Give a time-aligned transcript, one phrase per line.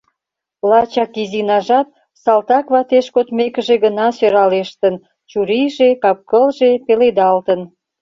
[0.69, 1.87] Лачак Изинажат
[2.23, 4.95] салтак ватеш кодмекыже гына сӧралештын:
[5.29, 7.61] чурийже, кап-кылже пеледалтын.